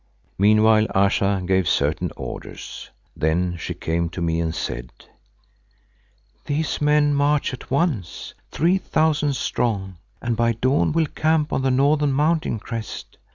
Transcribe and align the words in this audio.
Meanwhile 0.39 0.87
Ayesha 0.95 1.43
gave 1.45 1.67
certain 1.67 2.09
orders. 2.17 2.89
Then 3.15 3.55
she 3.59 3.75
came 3.75 4.09
to 4.09 4.19
me 4.19 4.39
and 4.39 4.55
said, 4.55 4.89
"These 6.47 6.81
men 6.81 7.13
march 7.13 7.53
at 7.53 7.69
once, 7.69 8.33
three 8.49 8.79
thousand 8.79 9.35
strong, 9.35 9.97
and 10.19 10.35
by 10.35 10.53
dawn 10.53 10.91
will 10.91 11.05
camp 11.05 11.53
on 11.53 11.61
the 11.61 11.69
northern 11.69 12.13
mountain 12.13 12.57
crest. 12.57 13.19